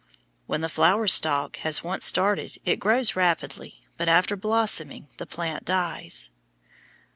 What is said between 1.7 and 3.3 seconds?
once started it grows